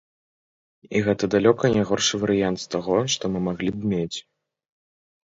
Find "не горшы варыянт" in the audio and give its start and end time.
1.75-2.57